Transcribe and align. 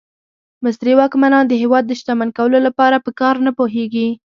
مصري 0.63 0.93
واکمنان 0.97 1.45
د 1.47 1.53
هېواد 1.61 1.83
د 1.87 1.91
شتمن 1.99 2.29
کولو 2.37 2.57
لپاره 2.67 3.03
په 3.05 3.11
کار 3.19 3.35
نه 3.45 3.51
پوهېږي. 3.57 4.07